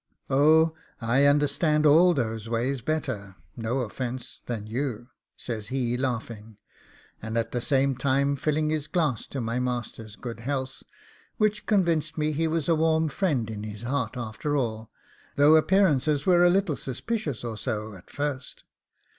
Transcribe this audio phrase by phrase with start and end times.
[0.31, 6.57] 'Oh, I understand all those ways better no offence than you,' says he, laughing,
[7.21, 10.81] and at the same time filling his glass to my master's good health,
[11.37, 14.89] which convinced me he was a warm friend in his heart after all,
[15.35, 18.63] though appearances were a little suspicious or so at first.